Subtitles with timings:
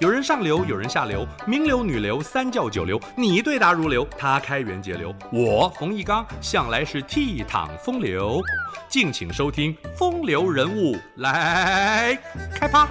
[0.00, 8.40] 有人上流，有人下流，名流、女流、三教九流，你对答如流，他开源节流，我冯一刚向来是倜傥风流。
[8.88, 12.16] 敬请收听《风流人物》来
[12.54, 12.88] 开趴。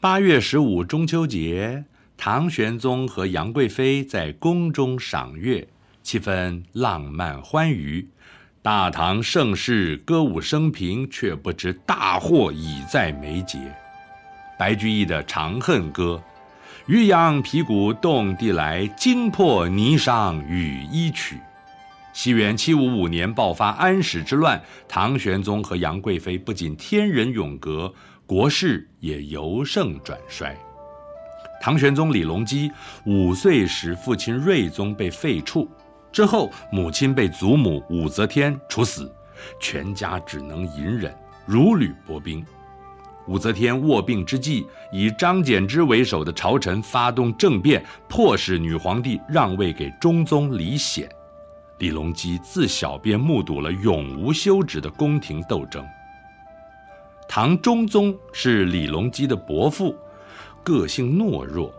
[0.00, 1.84] 八月十五中秋节，
[2.16, 5.68] 唐玄宗和杨贵妃在宫中赏月，
[6.02, 8.08] 气氛浪漫欢愉。
[8.62, 13.58] 大唐盛世，歌舞升平，却不知大祸已在眉睫。
[14.58, 16.22] 白居易的《长恨歌》
[16.86, 21.38] ：“渔阳鼙鼓动地来，惊破霓裳羽衣曲。”
[22.12, 27.90] 西元七五五年爆发安史之乱，唐玄宗和杨贵妃不仅天人永隔，
[28.26, 30.54] 国势也由盛转衰。
[31.62, 32.70] 唐玄宗李隆基
[33.06, 35.66] 五岁时，父亲睿宗被废黜。
[36.12, 39.10] 之后，母亲被祖母武则天处死，
[39.60, 41.14] 全家只能隐忍，
[41.46, 42.44] 如履薄冰。
[43.26, 51.08] 武则天卧病之际，以张柬之为首的朝臣发动政变，迫使女皇帝让位给中宗李显。
[51.78, 55.86] 李隆基自小便目睹了永无休止的宫廷斗争。
[57.28, 59.94] 唐中宗是李隆基的伯父，
[60.64, 61.72] 个性懦弱。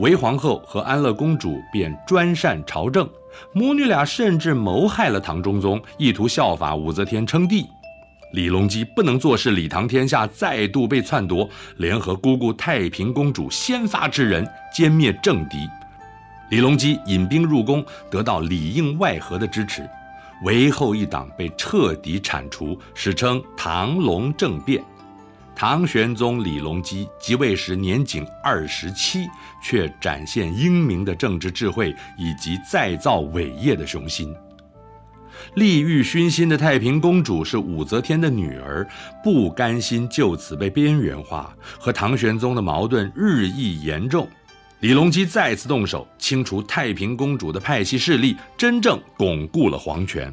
[0.00, 3.06] 韦皇后和安乐公主便专擅朝政，
[3.52, 7.66] 母女俩甚至谋害了唐中宗，意图效法武则天称帝。
[8.32, 15.68] 李隆基不能坐视李唐天下再度被篡夺，联合姑姑太平公主先发制人，歼灭政敌。
[16.48, 19.86] 李隆基引兵入宫，得到里应外合的支持，
[20.44, 24.82] 韦后一党被彻底铲除，史称唐隆政变。
[25.60, 29.28] 唐玄宗李隆基即位时年仅二十七，
[29.62, 34.34] 却展现英明的政治智慧以及再造伟业的雄心。
[35.56, 38.88] 利欲熏心的太平公主是武则天的女儿，
[39.22, 44.26] 不甘心就此被边缘化，和唐玄宗的矛盾日益严重。
[44.78, 50.32] 李隆基再次动手，清除太平公主的派系势力，真正巩固了皇权。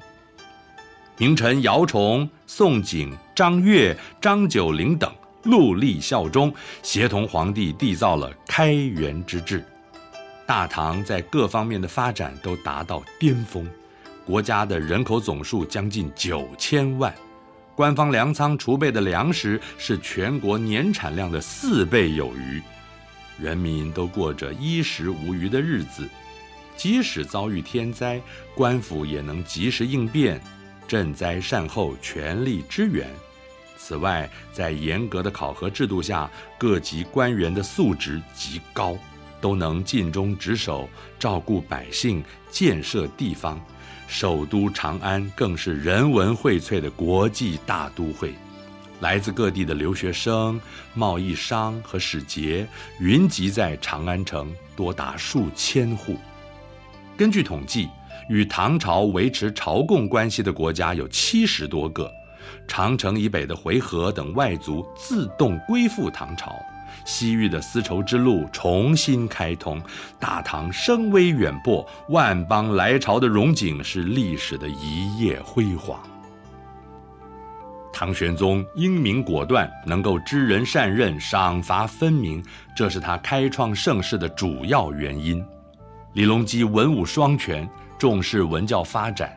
[1.17, 9.63] 名臣姚崇、宋璟、张悦、张九龄等戮力效忠，协同皇帝缔造了开元之治。
[10.47, 13.69] 大唐在各方面的发展都达到巅峰，
[14.25, 17.13] 国家的人口总数将近九千万，
[17.75, 22.59] 官方粮仓储备的粮食是全国年产量的四倍有余，
[23.39, 26.09] 人民都过着衣食无虞的日子。
[26.75, 28.19] 即使遭遇天灾，
[28.55, 30.41] 官府也能及时应变。
[30.87, 33.07] 赈灾善后，全力支援。
[33.77, 38.97] 此外，在严格的考核制度下，各级官员的素质极高，
[39.39, 40.89] 都能尽忠职守，
[41.19, 43.63] 照顾百姓，建设地方。
[44.07, 48.33] 首都长安更是人文荟萃的国际大都会，
[49.01, 50.59] 来自各地的留学生、
[50.93, 52.65] 贸易商和使节
[52.99, 56.17] 云集在长安城，多达数千户。
[57.17, 57.89] 根据统计，
[58.29, 62.09] 与唐朝维持朝贡关系的国家有七十多个，
[62.67, 66.55] 长城以北的回纥等外族自动归附唐朝，
[67.05, 69.81] 西域的丝绸之路重新开通，
[70.19, 75.99] 大唐声威远播，万邦来朝的荣景是历史的一夜辉煌。
[77.93, 82.43] 唐玄宗英明果断，能够知人善任，赏罚分明，
[82.75, 85.43] 这是他开创盛世的主要原因。
[86.13, 87.67] 李隆基文武双全。
[87.99, 89.35] 重视文教发展，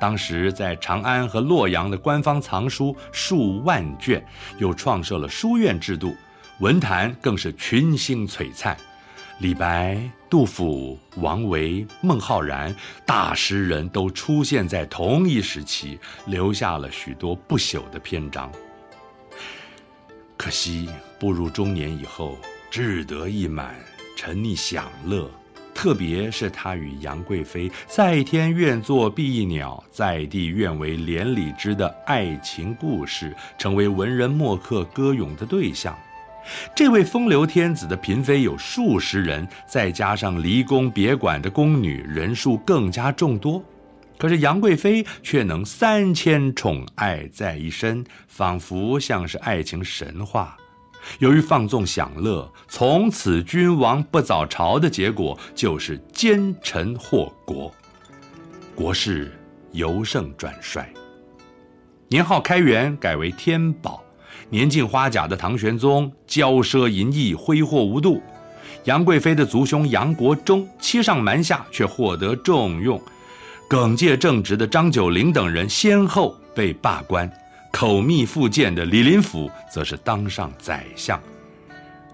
[0.00, 4.24] 当时在长安和洛阳的官方藏书数万卷，
[4.58, 6.16] 又创设了书院制度，
[6.58, 8.76] 文坛更是群星璀璨。
[9.40, 12.74] 李白、杜甫、王维、孟浩然
[13.06, 18.50] 大诗人都出现在同一时期，留下了许多不朽的篇章。
[20.36, 22.38] 可惜步入中年以后，
[22.70, 23.74] 志得意满，
[24.16, 25.30] 沉溺享乐。
[25.80, 35.98] 特别是他与杨贵妃在天愿作比翼鸟，在地愿为连理枝的爱情故事，成为文人墨客歌咏的对象。
[36.76, 43.64] 这位风流天子的嫔妃有数十人，再加上离宫别馆的宫女，人数更加众多。
[44.18, 50.58] 可是杨贵妃却能三千宠爱在一身，仿佛像是爱情神话。
[51.18, 57.72] 由于放纵享乐，从此君王不早朝的结果就是奸臣祸国，
[58.74, 59.32] 国势
[59.72, 60.88] 由盛转衰。
[62.08, 64.02] 年号开元改为天宝，
[64.48, 68.22] 年近花甲的唐玄宗骄奢淫逸，挥霍无度。
[68.84, 73.00] 杨贵妃的族兄杨国忠欺上瞒下，却获得重用。
[73.68, 77.30] 耿介正直的张九龄等人先后被罢官。
[77.72, 81.20] 口蜜腹剑的李林甫则是当上宰相。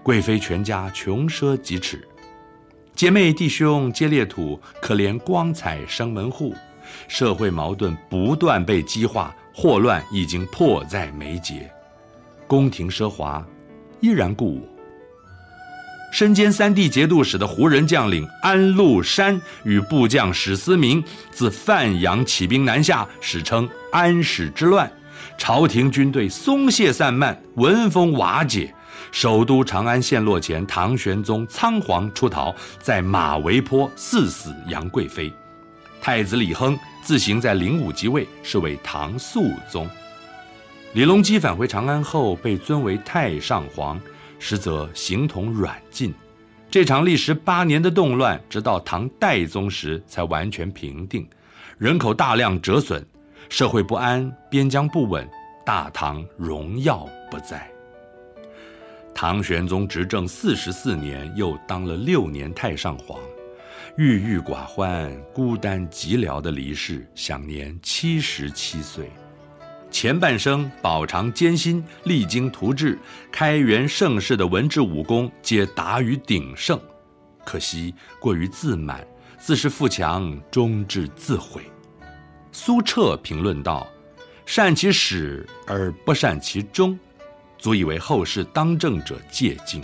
[0.03, 1.99] 贵妃全家穷奢极侈，
[2.95, 6.55] 姐妹弟兄皆列土，可怜光彩生门户。
[7.09, 11.69] 社会矛盾不断被激化，祸乱已经迫在眉睫。
[12.47, 13.45] 宫廷奢华
[13.99, 14.61] 依然故我。
[16.13, 24.89] 身兼三地节度使的胡人将领安禄山与部将史思明自范阳起兵南下，史称安史之乱。
[25.37, 28.73] 朝廷军队松懈散漫，文风瓦解。
[29.11, 35.31] 首都长安陷落前，唐玄宗仓皇出逃，在马嵬坡赐死杨贵妃。
[36.01, 39.89] 太子李亨自行在灵武即位，是为唐肃宗。
[40.93, 43.99] 李隆基返回长安后，被尊为太上皇。
[44.39, 46.13] 实则形同软禁，
[46.69, 51.27] 这场历时八年的动乱，直到唐代宗时才完全平定，
[51.79, 53.03] 人口大量折损，
[53.49, 55.27] 社会不安，边疆不稳，
[55.65, 57.69] 大唐荣耀不再。
[59.15, 63.19] 唐玄宗执政四十四年，又当了六年太上皇，
[63.97, 69.09] 郁郁寡欢、孤单寂寥的离世，享年七十七岁。
[69.89, 72.99] 前半生饱尝艰辛，励精图治，
[73.31, 76.79] 开元盛世的文治武功皆达于鼎盛。
[77.45, 79.07] 可惜过于自满，
[79.39, 81.63] 自恃富强，终至自毁。
[82.59, 83.87] 苏辙评论道
[84.43, 86.97] ：“善其始而不善其终，
[87.59, 89.79] 足以为后世当政者借镜。”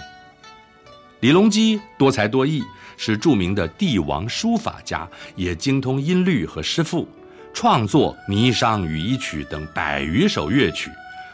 [1.21, 2.63] 李隆基多才多艺，
[2.97, 7.07] 是著名的帝王书法家，也精通音律和诗赋。
[7.53, 10.89] 创作《霓裳羽衣曲》等百余首乐曲，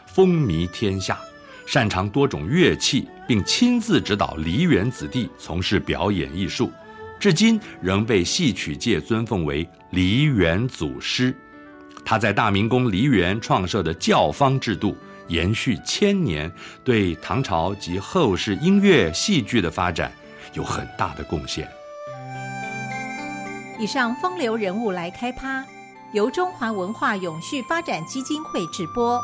[0.06, 1.18] 风靡天下。
[1.64, 6.70] 擅长多种乐器，并亲自指导梨园子弟从事表演艺术，
[7.20, 11.36] 至今仍被戏曲界尊奉为梨园祖师。
[12.04, 14.96] 他在大明宫梨园创设的教坊制度，
[15.28, 16.50] 延续千年，
[16.82, 20.10] 对唐朝及后世音乐戏剧的发展
[20.54, 21.68] 有很大的贡献。
[23.78, 25.64] 以上风流人物来开趴。
[26.12, 29.22] 由中华文化永续发展基金会直播。